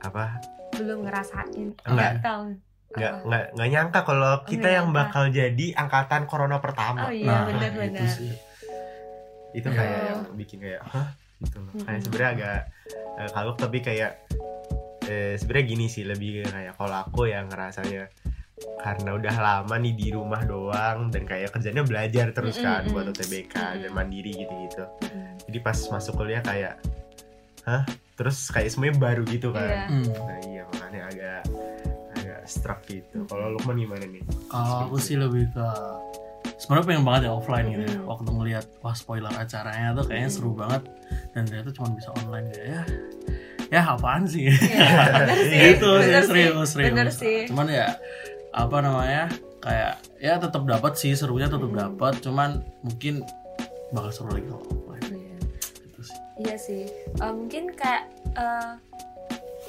apa 0.00 0.40
belum 0.72 1.04
ngerasain 1.04 1.76
Enggak. 1.82 1.92
nggak 1.92 2.12
tahu 2.22 2.42
nggak 2.90 3.12
nggak 3.22 3.44
nggak 3.52 3.68
nyangka 3.70 4.00
kalau 4.02 4.32
kita 4.42 4.60
nggak 4.60 4.72
yang 4.72 4.86
nyangka. 4.88 5.00
bakal 5.04 5.24
jadi 5.28 5.66
angkatan 5.74 6.22
corona 6.24 6.56
pertama. 6.58 7.00
oh 7.02 7.12
iya 7.12 7.26
Nah, 7.26 7.42
benar-benar 7.46 7.86
itu 7.92 8.04
sih. 8.08 8.32
Itu 9.52 9.68
kayak 9.68 9.92
Oh. 9.92 10.06
yang 10.08 10.20
bikin 10.34 10.58
kayak 10.58 10.82
hah 10.84 11.08
gitu 11.38 11.58
loh. 11.58 11.72
Kayak 11.74 11.84
Mm-mm. 11.86 12.02
sebenarnya 12.02 12.30
agak 12.32 12.58
eh, 13.16 13.30
kalut 13.30 13.56
tapi 13.56 13.78
kayak 13.80 14.12
eh, 15.04 15.34
sebenarnya 15.36 15.66
gini 15.66 15.86
sih 15.86 16.02
lebih 16.02 16.46
kayak 16.46 16.74
kalau 16.74 16.96
aku 16.98 17.26
yang 17.26 17.46
ngerasanya 17.46 18.08
karena 18.76 19.10
udah 19.14 19.34
lama 19.36 19.74
nih 19.74 19.94
di 19.94 20.08
rumah 20.10 20.42
doang 20.42 21.08
dan 21.08 21.24
kayak 21.24 21.48
kerjanya 21.50 21.80
belajar 21.82 22.26
terus 22.30 22.56
kan 22.56 22.82
Mm-mm, 22.82 22.92
buat. 22.92 23.06
UTBK 23.10 23.54
dan 23.54 23.80
Mm-mm. 23.80 23.92
mandiri 23.92 24.32
gitu-gitu. 24.34 24.84
Mm-mm. 25.02 25.44
Jadi 25.44 25.58
pas 25.60 25.76
masuk 25.76 26.16
kuliah 26.16 26.40
kayak 26.40 26.80
hah 27.64 27.84
terus 28.14 28.48
kayak 28.48 28.68
semuanya 28.68 28.96
baru 28.96 29.22
gitu 29.24 29.50
kan. 29.50 29.64
Iya. 29.64 29.84
Hmm. 29.86 30.04
Nah 30.06 30.38
iya 30.44 30.62
makanya 30.66 31.00
agak 31.06 31.40
agak 32.14 32.40
struck 32.44 32.80
gitu. 32.84 33.24
Kalau 33.24 33.52
Lukman 33.52 33.76
gimana 33.76 34.04
nih? 34.04 34.22
Kalau 34.46 34.86
aku 34.86 34.96
sih 34.96 35.16
lebih 35.16 35.48
ke 35.50 35.68
sebenarnya 36.56 36.86
pengen 36.86 37.04
banget 37.04 37.22
ya 37.24 37.32
offline 37.32 37.66
gitu 37.68 37.82
ya. 37.82 37.96
Mm. 37.96 38.04
Waktu 38.04 38.28
ngelihat 38.30 38.66
wah 38.80 38.92
spoiler 38.92 39.32
acaranya 39.32 39.92
tuh 39.92 40.04
kayaknya 40.04 40.28
Mm. 40.28 40.36
seru 40.36 40.52
banget 40.52 40.82
dan 41.32 41.42
ternyata 41.44 41.70
cuma 41.72 41.88
bisa 41.92 42.08
online 42.16 42.46
kayak 42.50 42.66
ya. 42.66 42.82
Ya 43.70 43.80
apaan 43.86 44.26
sih? 44.26 44.50
Iya, 44.50 44.88
bener 45.14 45.38
sih 45.48 45.60
itu 45.78 45.90
sih 46.02 46.10
bener 46.10 46.24
serius 46.26 46.68
serius. 46.68 47.14
sih 47.16 47.38
Cuman 47.46 47.70
ya 47.70 47.88
apa 48.50 48.76
namanya? 48.80 49.30
Kayak 49.60 49.92
ya 50.16 50.34
tetap 50.36 50.64
dapat 50.64 50.92
sih 50.96 51.12
serunya 51.12 51.46
tetap 51.46 51.68
Mm. 51.68 51.76
dapat, 51.78 52.18
cuman 52.20 52.50
mungkin 52.82 53.24
bakal 53.90 54.10
seru 54.10 54.30
lagi 54.30 54.48
kalau 54.48 54.64
Iya 56.40 56.56
sih, 56.56 56.88
Eh, 57.20 57.32
mungkin 57.36 57.76
kayak 57.76 58.08
eh, 58.32 58.72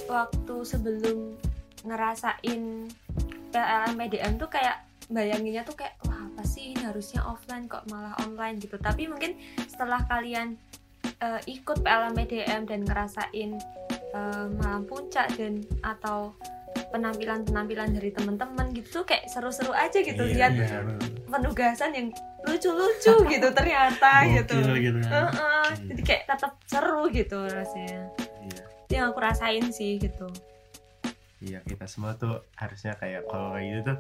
waktu 0.08 0.56
sebelum 0.64 1.36
ngerasain 1.84 2.88
PLM 3.52 3.96
PDM 3.98 4.34
tuh 4.40 4.48
kayak 4.48 4.88
bayanginnya 5.12 5.68
tuh 5.68 5.76
kayak 5.76 6.00
wah 6.08 6.24
apa 6.32 6.48
sih 6.48 6.72
ini 6.72 6.88
harusnya 6.88 7.20
offline 7.28 7.68
kok 7.68 7.84
malah 7.92 8.16
online? 8.24 8.56
gitu. 8.64 8.80
Tapi 8.80 9.12
mungkin 9.12 9.36
setelah 9.68 10.08
kalian 10.08 10.56
eh, 11.20 11.42
ikut 11.52 11.84
PLM 11.84 12.16
PDM 12.16 12.62
dan 12.64 12.88
ngerasain 12.88 13.52
eh, 14.16 14.46
malam 14.56 14.88
puncak 14.88 15.36
dan 15.36 15.60
atau 15.84 16.32
penampilan-penampilan 16.92 17.96
dari 17.96 18.12
teman-teman 18.12 18.72
gitu 18.76 19.04
kayak 19.08 19.28
seru-seru 19.32 19.72
aja 19.72 20.00
gitu 20.00 20.24
Iya, 20.28 20.36
lihat 20.36 20.52
Iya, 20.56 20.68
penugasan 21.32 21.92
yang 21.92 22.08
lucu-lucu 22.42 23.14
gitu 23.26 23.48
ternyata 23.58 24.12
gitu. 24.28 24.56
Gitu 24.76 25.00
kan. 25.02 25.32
Heeh, 25.32 25.66
Iya. 25.72 25.88
jadi 25.88 26.02
kayak 26.04 26.24
tetap 26.28 26.52
seru 26.66 27.04
gitu 27.08 27.40
rasanya 27.44 28.12
Iya. 28.44 28.64
itu 28.82 28.92
yang 28.92 29.06
aku 29.08 29.20
rasain 29.20 29.66
sih 29.72 29.96
gitu 29.98 30.28
Iya 31.40 31.64
kita 31.64 31.88
semua 31.88 32.14
tuh 32.14 32.46
harusnya 32.54 32.94
kayak 32.94 33.26
kalau 33.26 33.56
kayak 33.56 33.66
gitu 33.66 33.82
tuh 33.88 33.98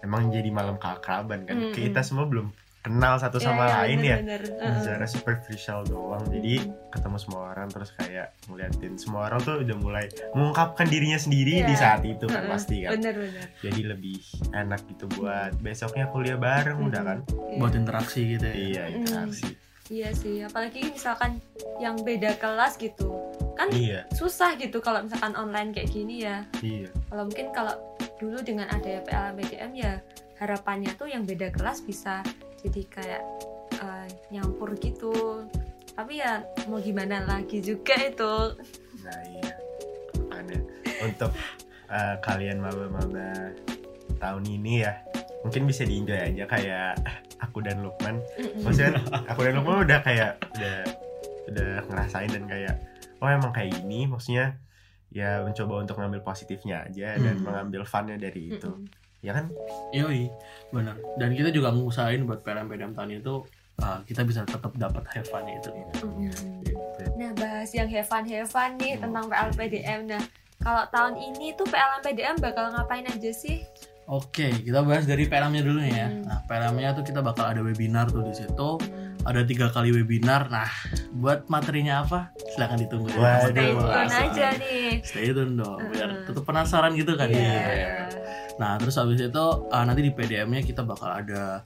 emang 0.00 0.28
jadi 0.28 0.46
malam 0.48 0.76
keakraban 0.76 1.42
kan. 1.42 1.56
Mm-mm. 1.58 1.74
Kita 1.74 2.04
semua 2.04 2.22
belum 2.24 2.52
kenal 2.84 3.16
satu 3.16 3.40
sama 3.40 3.64
Iya, 3.64 3.74
lain 3.80 3.98
ya. 3.98 4.16
bener-bener. 4.20 4.42
Heeh. 4.60 4.76
Secara 4.78 5.06
superficial 5.06 5.80
doang. 5.82 6.20
Jadi 6.28 6.60
Mm. 6.60 6.92
ketemu 6.92 7.16
semua 7.16 7.42
orang 7.48 7.66
terus 7.66 7.90
kayak 7.90 8.28
ngeliatin 8.44 8.94
semua 8.94 9.26
orang 9.26 9.40
tuh 9.40 9.56
udah 9.58 9.76
mulai 9.78 10.04
mengungkapkan 10.30 10.84
dirinya 10.84 11.16
sendiri 11.16 11.58
Iya. 11.58 11.66
di 11.66 11.74
saat 11.74 12.02
itu 12.04 12.24
kan 12.24 12.44
Heeh, 12.44 12.52
pasti 12.52 12.76
kan. 12.84 12.92
bener-bener 12.94 13.46
Jadi 13.58 13.80
lebih 13.82 14.20
enak 14.52 14.80
gitu 14.86 15.04
buat 15.10 15.56
besoknya 15.58 16.06
kuliah 16.06 16.36
bareng 16.36 16.78
udah 16.78 17.02
kan. 17.02 17.18
Iya. 17.26 17.56
Buat 17.56 17.72
interaksi 17.74 18.20
gitu 18.30 18.44
ya. 18.44 18.54
Iya 18.54 18.82
interaksi. 18.94 19.48
iya 19.86 20.08
sih 20.12 20.40
apalagi 20.40 20.80
misalkan 20.86 21.44
yang 21.76 21.92
beda 21.98 22.36
kelas 22.36 22.76
gitu 22.76 23.20
kan 23.54 23.68
Iya 23.68 24.08
susah 24.10 24.56
gitu 24.56 24.80
kalau 24.80 25.00
misalkan 25.00 25.32
online 25.34 25.70
kayak 25.70 25.92
gini 25.92 26.24
ya 26.24 26.40
iya. 26.58 26.88
kalau 27.06 27.28
mungkin 27.28 27.52
kalau 27.52 27.76
dulu 28.16 28.40
dengan 28.40 28.64
ada 28.66 29.04
PLM 29.04 29.36
PDM 29.36 29.72
ya 29.74 29.92
harapannya 30.34 30.88
tuh 30.90 31.04
yang 31.06 31.22
beda 31.22 31.52
kelas 31.52 31.84
bisa 31.84 32.24
jadi 32.64 32.82
kayak 32.88 33.22
eh, 33.76 34.06
nyampur 34.32 34.72
gitu. 34.80 35.44
Tapi 35.94 36.18
ya 36.18 36.42
mau 36.66 36.80
gimana 36.80 37.22
lagi 37.22 37.60
juga 37.60 37.94
itu. 38.00 38.34
Nah 39.04 39.20
iya. 39.30 39.52
Ada 40.32 40.56
untuk 41.04 41.32
eh, 41.92 42.16
kalian 42.24 42.58
maba-maba 42.64 43.52
tahun 44.18 44.44
ini 44.48 44.80
ya 44.80 45.04
mungkin 45.44 45.68
bisa 45.68 45.84
di-enjoy 45.84 46.16
aja 46.16 46.44
kayak 46.48 46.92
aku 47.44 47.60
dan 47.60 47.84
Lukman. 47.84 48.24
Maksudnya 48.64 48.96
aku 49.28 49.44
dan 49.44 49.60
Lukman 49.60 49.84
udah 49.84 50.00
kayak 50.00 50.40
udah 50.56 50.78
udah 51.52 51.70
ngerasain 51.92 52.32
dan 52.32 52.44
kayak 52.48 52.74
oh 53.20 53.28
emang 53.28 53.52
kayak 53.52 53.76
gini. 53.76 54.08
Maksudnya 54.08 54.56
ya 55.14 55.44
mencoba 55.44 55.84
untuk 55.84 56.00
ngambil 56.00 56.26
positifnya 56.26 56.88
aja 56.88 57.14
dan 57.20 57.38
mengambil 57.44 57.84
funnya 57.86 58.16
dari 58.18 58.56
itu. 58.56 58.72
Ya 59.24 59.32
kan 59.32 59.48
Yoi, 59.90 60.28
benar. 60.68 60.94
Dan 61.16 61.32
kita 61.32 61.48
juga 61.48 61.72
ngusahain 61.72 62.22
buat 62.22 62.44
PLM 62.44 62.68
PDM 62.68 62.92
Tani 62.92 63.18
itu 63.18 63.40
uh, 63.80 63.98
kita 64.04 64.20
bisa 64.22 64.44
tetap 64.44 64.70
dapat 64.76 65.00
have 65.10 65.26
fun 65.26 65.48
itu. 65.48 65.72
Gitu. 65.72 66.04
Nah, 67.14 67.30
bahas 67.32 67.70
yang 67.72 67.88
have 67.88 68.04
fun 68.04 68.24
have 68.26 68.50
fun 68.50 68.76
nih 68.76 68.98
Hmm. 68.98 69.08
tentang 69.08 69.24
PLPDM. 69.26 70.00
Nah, 70.10 70.22
kalau 70.60 70.84
tahun 70.90 71.14
ini 71.16 71.54
tuh 71.54 71.64
PLMPDM 71.64 72.36
bakal 72.38 72.68
ngapain 72.70 73.06
aja 73.06 73.30
sih? 73.32 73.62
Oke, 74.04 74.52
kita 74.60 74.84
bahas 74.84 75.08
dari 75.08 75.24
PLM-nya 75.24 75.62
dulu 75.64 75.80
nih 75.80 75.94
ya. 75.94 76.08
Hmm. 76.12 76.22
Nah, 76.28 76.38
PLM-nya 76.44 76.92
tuh 76.92 77.04
kita 77.06 77.24
bakal 77.24 77.48
ada 77.48 77.60
webinar 77.64 78.12
tuh 78.12 78.20
di 78.20 78.34
situ. 78.36 78.68
Ada 79.24 79.40
tiga 79.42 79.66
kali 79.68 79.88
webinar. 79.90 80.46
Nah, 80.46 80.68
buat 81.10 81.48
materinya 81.48 82.00
apa? 82.00 82.30
Silahkan 82.46 82.76
ditunggu. 82.76 83.08
ya. 83.08 83.16
Waduh, 83.16 83.48
Stay 83.48 83.70
tune 83.72 84.14
aja 84.14 84.48
nih. 84.54 84.90
Stay 85.00 85.28
tune 85.30 85.54
dong, 85.54 85.80
biar 85.88 86.10
Hmm. 86.10 86.24
tetap 86.24 86.44
penasaran 86.44 86.92
gitu 86.92 87.12
kan 87.14 87.26
Iya. 87.26 87.40
ya. 87.40 87.88
Nah, 88.54 88.76
terus 88.76 88.94
habis 88.94 89.18
itu 89.18 89.44
uh, 89.66 89.82
nanti 89.82 90.00
di 90.00 90.12
PDM-nya 90.12 90.60
kita 90.60 90.82
bakal 90.82 91.10
ada 91.10 91.64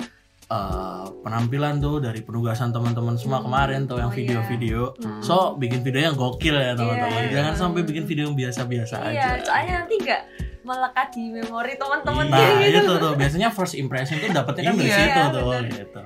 uh, 0.49 1.05
penampilan 1.21 1.77
tuh 1.77 2.01
dari 2.01 2.23
penugasan 2.23 2.71
teman-teman 2.71 3.13
semua 3.15 3.39
Hmm. 3.39 3.47
kemarin 3.47 3.81
tuh 3.85 3.99
yang 3.99 4.09
Oh, 4.09 4.15
iya. 4.15 4.21
video-video. 4.39 4.81
Hmm. 4.97 5.21
So, 5.21 5.37
bikin 5.55 5.83
video 5.83 6.01
yang 6.05 6.17
gokil 6.17 6.55
ya 6.55 6.73
teman-teman. 6.73 7.21
Iya. 7.23 7.33
Jangan 7.35 7.55
sampai 7.59 7.83
bikin 7.83 8.05
video 8.05 8.23
yang 8.25 8.37
biasa-biasa 8.39 8.95
aja. 9.03 9.13
Iya, 9.13 9.29
soalnya 9.43 9.73
nanti 9.79 9.95
nggak 9.99 10.23
melekat 10.65 11.09
di 11.11 11.25
memori 11.29 11.75
teman-teman 11.75 12.25
Nah, 12.29 12.61
gitu. 12.63 12.81
itu 12.81 12.93
tuh 12.95 13.13
biasanya 13.15 13.49
first 13.49 13.75
impression 13.75 14.17
tuh 14.17 14.31
dapetnya 14.31 14.63
kan 14.65 14.75
dari 14.75 14.87
Iya, 14.87 14.97
situ 15.03 15.21
tuh 15.29 15.43
bener. 15.45 15.65
gitu. 15.75 16.03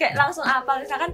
Kayak 0.00 0.16
langsung 0.16 0.42
apa 0.42 0.80
misalkan 0.80 1.12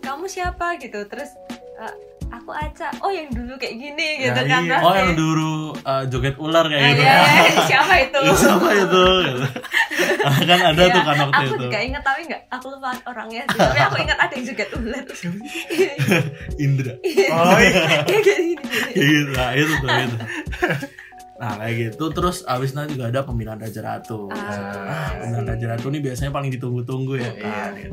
kamu 0.00 0.26
siapa 0.26 0.74
gitu, 0.76 1.06
terus 1.06 1.30
eh, 1.76 1.94
aku 2.28 2.50
Aca. 2.50 2.90
Oh, 2.98 3.08
yang 3.08 3.30
dulu 3.30 3.54
kayak 3.54 3.74
gini 3.74 4.08
gitu 4.20 4.34
Nah, 4.34 4.44
kan. 4.44 4.62
iya. 4.62 4.78
Oh, 4.80 4.92
yang 4.92 5.14
dulu 5.14 5.50
uh, 5.78 6.02
joget 6.04 6.34
ular 6.36 6.64
kayak 6.64 6.82
Ah, 6.82 6.90
gitu. 6.90 7.00
iya, 7.00 7.16
iya, 7.22 7.62
siapa 7.70 7.94
itu? 8.00 8.20
Siapa 8.42 8.68
itu? 8.74 9.04
Gitu. 9.22 9.46
kan 10.18 10.60
ada 10.66 10.80
Iya, 10.80 10.90
tuh 10.90 11.02
kan 11.02 11.16
waktu 11.18 11.34
aku 11.36 11.44
itu. 11.46 11.62
juga 11.62 11.78
inget 11.80 12.02
tapi 12.02 12.20
nggak 12.24 12.42
aku 12.50 12.66
lupa 12.70 12.90
orangnya 13.04 13.42
sih. 13.46 13.58
tapi 13.58 13.78
aku 13.80 13.96
ingat 13.98 14.18
ada 14.18 14.32
yang 14.32 14.44
joget 14.44 14.68
ular 14.72 15.04
Indra. 16.64 16.92
oh 17.30 17.58
iya 17.58 17.82
Kayak 18.02 18.22
gini, 18.24 18.52
gini. 18.56 18.80
Kayak 18.88 19.08
gitu. 19.08 19.30
Nah, 19.32 19.50
itu 19.54 19.72
tuh 19.74 19.88
itu. 19.88 20.16
Nah, 21.38 21.54
kayak 21.56 21.74
gitu 21.88 22.04
terus 22.10 22.42
abis 22.44 22.74
nanti 22.74 22.92
juga 22.92 23.08
ada 23.08 23.22
pemilihan 23.22 23.54
Raja 23.54 23.78
Ratu. 23.80 24.26
Ah, 24.28 24.42
Nah, 24.76 25.08
pemilihan 25.16 25.46
Raja 25.46 25.66
Ratu 25.68 25.86
ini 25.88 25.98
biasanya 26.00 26.30
paling 26.30 26.50
ditunggu-tunggu 26.50 27.14
ya 27.14 27.30
kan. 27.32 27.72
Iya. 27.74 27.88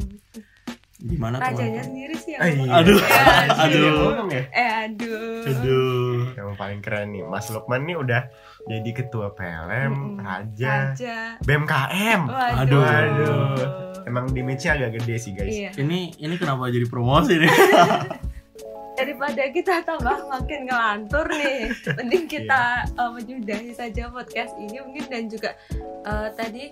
Gimana 0.98 1.38
Rajanya 1.38 1.54
teman? 1.76 1.86
sendiri 1.86 2.16
sih 2.16 2.34
yang 2.34 2.42
Ah, 2.42 2.50
ngomong. 2.50 2.66
iya. 2.66 2.74
Aduh. 2.82 3.00
Ya, 3.00 3.26
Aduh. 3.56 3.78
Dia 3.78 3.92
ngomong 3.94 4.30
ya 4.32 4.44
Eh 4.50 4.70
aduh. 4.82 5.44
Aduh. 5.46 6.18
yang 6.34 6.50
paling 6.56 6.80
keren 6.80 7.08
nih 7.12 7.24
Mas 7.24 7.46
Lukman 7.48 7.82
nih 7.84 7.96
udah 7.96 8.22
jadi 8.66 8.90
ketua 8.92 9.28
PLM 9.32 9.94
Mm-mm. 9.94 10.18
Raja 10.20 10.74
Raja. 10.90 11.18
BMKM 11.40 12.22
Waduh. 12.26 12.82
Aduh. 12.82 13.62
emang 14.04 14.26
dimage-nya 14.28 14.74
agak 14.76 14.98
gede 14.98 15.16
sih 15.20 15.32
guys 15.32 15.50
Iya. 15.52 15.70
Ini 15.76 16.00
ini 16.18 16.36
kenapa 16.36 16.66
jadi 16.68 16.86
promosi 16.86 17.38
nih? 17.38 17.50
Daripada 18.96 19.44
kita 19.50 19.84
tambah 19.84 20.26
makin 20.26 20.66
ngelantur 20.66 21.28
nih, 21.28 21.68
mending 22.00 22.26
kita 22.26 22.62
eh, 22.88 23.12
menyudahi 23.12 23.72
saja 23.72 24.08
podcast 24.08 24.56
ini 24.56 24.80
mungkin 24.80 25.06
dan 25.08 25.24
juga 25.28 25.52
eh, 26.02 26.30
tadi 26.34 26.66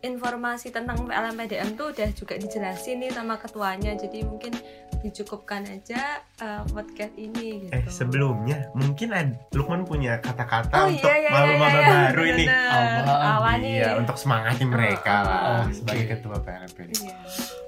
informasi 0.00 0.68
tentang 0.68 1.00
PLM 1.00 1.32
PDM 1.34 1.70
tuh 1.74 1.88
udah 1.88 2.08
juga 2.12 2.36
dijelasin 2.36 3.00
nih 3.00 3.08
sama 3.08 3.40
ketuanya 3.40 3.96
jadi 3.96 4.20
mungkin 4.20 4.52
dicukupkan 5.00 5.64
aja 5.64 6.20
eh, 6.38 6.62
podcast 6.70 7.16
ini 7.16 7.66
gitu. 7.66 7.72
Eh 7.72 7.82
sebelumnya 7.88 8.68
mungkin 8.72 9.08
ada, 9.10 9.32
Lukman 9.52 9.82
punya 9.82 10.20
kata-kata 10.20 10.72
Oh, 10.76 10.88
untuk 10.88 11.08
iya, 11.08 11.16
iya, 11.18 11.30
malu-malu 11.30 11.56
iya, 11.74 11.80
iya, 11.80 11.88
baru 11.88 12.22
ini. 12.22 12.44
bener. 12.44 13.00
Apaan? 13.00 13.24
Awan 13.32 13.56
nih. 13.58 13.74
Iya, 13.74 13.90
untuk 13.96 14.16
semangatin 14.16 14.68
mereka 14.68 15.14
lah 15.20 15.40
Oke. 15.64 15.72
sebagai 15.74 16.04
ketua 16.14 16.36
PLP. 16.38 16.78
Iya. 16.94 17.14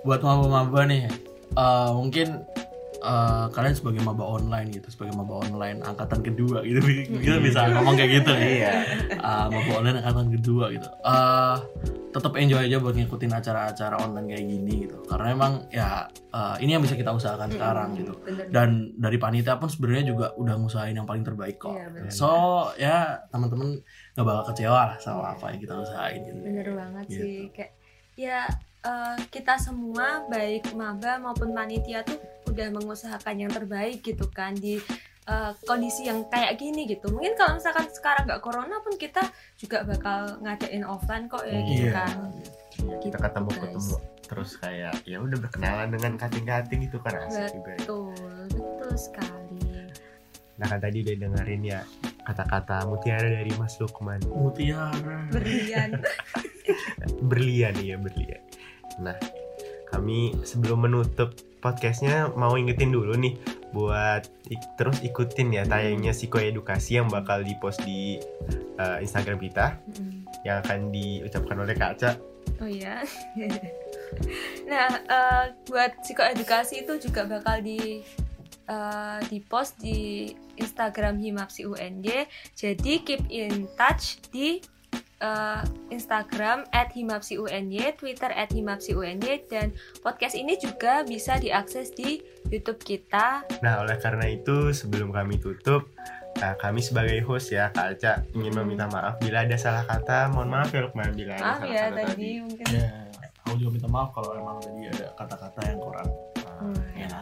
buat 0.00 0.20
maba-maba 0.22 0.80
nih 0.86 1.02
eh, 1.52 1.90
mungkin 1.90 2.44
eh, 3.06 3.46
kalian 3.48 3.72
sebagai 3.72 4.02
maba 4.02 4.26
online 4.26 4.68
gitu 4.70 4.88
sebagai 4.88 5.14
maba 5.14 5.38
online 5.40 5.78
angkatan 5.80 6.20
kedua 6.20 6.58
gitu. 6.60 6.82
Kita 7.16 7.38
bisa 7.38 7.70
ngomong 7.70 7.94
kayak 7.94 8.10
gitu 8.18 8.32
ya. 8.32 8.42
Iya. 8.44 8.72
Eh, 9.14 9.46
maba 9.48 9.72
online 9.72 9.96
angkatan 10.00 10.28
kedua 10.32 10.64
gitu. 10.68 10.88
Eh, 10.90 11.56
tetap 12.10 12.32
enjoy 12.34 12.60
aja 12.62 12.76
buat 12.76 12.94
ngikutin 12.94 13.28
acara-acara 13.30 14.00
online 14.00 14.26
kayak 14.26 14.44
gini 14.44 14.72
gitu. 14.82 14.98
Karena 15.04 15.26
emang 15.30 15.52
ya 15.68 16.04
eh, 16.10 16.56
ini 16.60 16.70
yang 16.72 16.82
bisa 16.82 16.92
kita 16.92 17.10
usahakan 17.10 17.48
sekarang 17.48 17.88
Mm-mm, 17.92 18.00
gitu. 18.02 18.12
Bener. 18.20 18.46
dan 18.48 18.68
dari 18.94 19.16
panitia 19.16 19.54
pun 19.54 19.68
sebenarnya 19.68 20.04
juga 20.08 20.26
udah 20.34 20.54
ngusahain 20.56 20.92
yang 20.92 21.04
paling 21.04 21.22
terbaik 21.22 21.56
kok. 21.56 21.72
Iya, 21.72 21.88
bener. 21.88 22.10
so 22.10 22.28
ya 22.74 22.96
teman-teman 23.28 23.78
nggak 24.12 24.24
bakal 24.24 24.44
kecewa 24.50 24.80
lah 24.84 24.96
sama 24.96 25.32
apa 25.32 25.52
yang 25.52 25.60
kita 25.60 25.74
usahain 25.76 26.20
gitu. 26.22 26.38
Bener 26.40 26.68
banget 26.72 27.04
Gitu. 27.06 27.20
sih. 27.20 27.38
Kayak 27.52 27.72
ya 28.16 28.40
eh, 28.82 29.16
kita 29.28 29.54
semua 29.56 30.06
baik 30.26 30.72
maba 30.72 31.18
maupun 31.18 31.52
panitia 31.52 32.00
tuh 32.00 32.16
udah 32.56 32.68
mengusahakan 32.72 33.36
yang 33.38 33.50
terbaik 33.50 34.00
gitu 34.00 34.26
kan 34.26 34.52
di 34.52 34.80
eh, 35.22 35.52
kondisi 35.62 36.04
yang 36.04 36.24
kayak 36.24 36.56
gini 36.56 36.86
gitu 36.86 37.08
mungkin 37.08 37.34
kalau 37.34 37.54
misalkan 37.54 37.84
sekarang 37.88 38.24
nggak 38.24 38.40
corona 38.40 38.78
pun 38.78 38.94
kita 38.94 39.20
juga 39.54 39.82
bakal 39.82 40.40
ngadain 40.40 40.82
offline 40.82 41.26
kok 41.26 41.42
ya 41.42 41.60
gitu 41.62 41.84
Iya. 41.84 41.92
kan 41.94 42.16
Kita 42.72 42.96
Gitu, 43.08 43.16
ketemu 43.18 43.48
guys. 43.50 43.60
ketemu 43.62 43.96
terus 44.22 44.50
kayak 44.56 44.94
ya 45.02 45.16
udah 45.16 45.38
berkenalan 45.38 45.88
dengan 45.88 46.12
kating-kating 46.16 46.82
itu 46.84 46.98
kan 46.98 47.14
asik 47.22 47.52
juga 47.52 47.70
ya. 47.70 47.78
betul 47.78 48.10
betul 48.50 48.92
sekali 48.96 49.62
Nah 50.56 50.66
kan 50.66 50.80
tadi 50.80 50.98
udah 51.00 51.16
dengerin 51.20 51.62
ya 51.62 51.80
kata-kata 52.22 52.84
mutiara 52.84 53.28
dari 53.30 53.52
Mas 53.54 53.76
Lukman. 53.76 54.24
mutiara 54.26 55.28
berlian 55.28 56.00
Berlian 57.22 57.74
ya 57.76 57.96
berlian. 57.96 58.42
Nah 58.98 59.16
kami 59.86 60.34
sebelum 60.42 60.82
menutup 60.82 61.36
podcastnya 61.66 62.30
mau 62.38 62.54
ingetin 62.54 62.94
dulu 62.94 63.18
nih 63.18 63.34
buat 63.74 64.22
ik- 64.46 64.78
terus 64.78 65.02
ikutin 65.02 65.50
ya 65.50 65.66
tayangnya 65.66 66.14
psikoedukasi 66.14 67.02
yang 67.02 67.10
bakal 67.10 67.42
dipost 67.42 67.82
di 67.82 68.22
uh, 68.78 69.02
Instagram 69.02 69.42
kita 69.42 69.74
Mm. 69.98 70.22
yang 70.46 70.62
akan 70.62 70.94
diucapkan 70.94 71.56
oleh 71.58 71.74
Kak 71.74 71.90
Aca. 71.98 72.10
Oh 72.62 72.70
iya. 72.70 73.02
nah, 74.70 74.88
eh, 74.96 75.44
buat 75.66 75.92
psikoedukasi 76.00 76.86
itu 76.86 77.02
juga 77.02 77.26
bakal 77.26 77.60
di 77.60 78.00
eh, 78.66 79.18
di 79.26 79.38
post 79.42 79.76
di 79.82 80.30
Instagram 80.56 81.18
Himapsi 81.18 81.66
UNY. 81.66 82.24
Jadi 82.54 82.92
keep 83.02 83.26
in 83.28 83.66
touch 83.74 84.22
di 84.30 84.62
eh, 85.18 85.62
Instagram 85.88 86.68
@himapsiuny, 86.70 87.94
Twitter 87.94 88.30
@himapsiuny 88.30 89.46
dan 89.46 89.72
podcast 90.00 90.34
ini 90.34 90.56
juga 90.56 91.02
bisa 91.02 91.36
diakses 91.36 91.90
di 91.90 92.20
YouTube 92.46 92.78
kita. 92.78 93.44
Nah 93.60 93.80
oleh 93.80 93.96
karena 93.96 94.26
itu 94.26 94.70
sebelum 94.70 95.10
kami 95.10 95.36
tutup 95.36 95.88
Nah, 96.36 96.52
kami 96.52 96.84
sebagai 96.84 97.16
host 97.24 97.48
ya 97.48 97.72
Kak 97.72 97.96
Aca 97.96 98.20
ingin 98.36 98.52
Hmm. 98.52 98.68
meminta 98.68 98.84
maaf 98.92 99.16
bila 99.24 99.48
ada 99.48 99.56
salah 99.56 99.88
kata. 99.88 100.28
Mohon 100.28 100.48
maaf 100.52 100.68
ya 100.68 100.80
Lukman 100.84 101.16
bila 101.16 101.32
ada 101.32 101.40
Maaf 101.40 101.60
salah 101.64 101.72
ya 101.72 101.84
kata 101.88 101.96
tadi 102.04 102.30
mungkin. 102.44 102.66
ya 102.76 102.86
aku 103.40 103.54
juga 103.56 103.70
minta 103.72 103.88
maaf 103.88 104.08
kalau 104.12 104.30
emang 104.36 104.60
tadi 104.60 104.80
ada 104.84 105.06
kata-kata 105.16 105.60
yang 105.64 105.80
kurang 105.80 106.08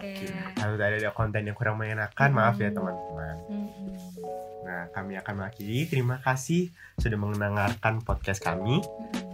Hmm, 0.05 0.53
oke. 0.53 0.61
Lalu 0.61 0.75
tadi 0.77 0.95
ada 1.01 1.11
konten 1.11 1.43
yang 1.43 1.57
kurang 1.57 1.77
mengenakan, 1.81 2.31
maaf 2.31 2.57
ya 2.57 2.69
Hmm. 2.69 2.77
teman-teman. 2.77 3.37
Mm-mm. 3.49 3.93
Nah, 4.65 4.83
kami 4.91 5.17
akan 5.17 5.35
mengakhiri. 5.37 5.89
Terima 5.89 6.21
kasih 6.21 6.69
sudah 6.97 7.17
mendengarkan 7.17 8.01
podcast 8.01 8.41
kami. 8.41 8.81
Mm-mm. 8.81 9.33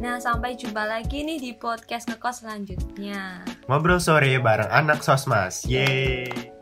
Nah, 0.00 0.18
sampai 0.18 0.56
jumpa 0.56 0.82
lagi 0.82 1.22
nih 1.22 1.38
di 1.38 1.52
podcast 1.52 2.08
ngekos 2.08 2.42
selanjutnya. 2.42 3.44
Ngobrol 3.68 4.00
sore 4.00 4.40
bareng 4.40 4.72
anak 4.72 5.04
Sosmas. 5.04 5.62
Yeay. 5.68 6.61